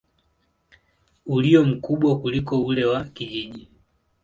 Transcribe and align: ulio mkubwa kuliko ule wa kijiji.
ulio 1.25 1.63
mkubwa 1.65 2.19
kuliko 2.19 2.63
ule 2.65 2.85
wa 2.85 3.03
kijiji. 3.03 3.67